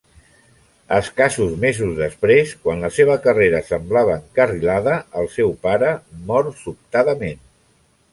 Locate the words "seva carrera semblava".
2.95-4.15